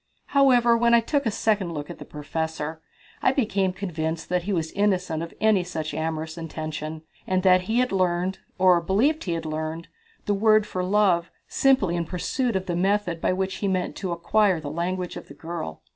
However, 0.29 0.75
when 0.75 0.95
I 0.95 0.99
took 0.99 1.27
a 1.27 1.29
second 1.29 1.73
look 1.73 1.87
at 1.91 1.99
the 1.99 2.05
professor, 2.05 2.81
I 3.21 3.31
became 3.31 3.71
convinced 3.71 4.29
that 4.29 4.41
he 4.45 4.51
was 4.51 4.71
innocent 4.71 5.21
of 5.21 5.31
any 5.39 5.63
such 5.63 5.93
amorous 5.93 6.39
intention, 6.39 7.03
and 7.27 7.43
that 7.43 7.65
he 7.69 7.77
had 7.77 7.91
learned, 7.91 8.39
or 8.57 8.81
believed 8.81 9.25
he 9.25 9.33
had 9.33 9.45
learned, 9.45 9.89
the 10.25 10.33
word 10.33 10.65
for 10.65 10.83
"love" 10.83 11.29
simply 11.47 11.95
in 11.95 12.05
pursuance 12.05 12.55
of 12.55 12.65
the 12.65 12.75
method 12.75 13.21
by 13.21 13.31
which 13.31 13.57
he 13.57 13.67
meant 13.67 13.95
to 13.97 14.11
acquire 14.11 14.59
the 14.59 14.71
language 14.71 15.17
of 15.17 15.27
the 15.27 15.35
girl. 15.35 15.83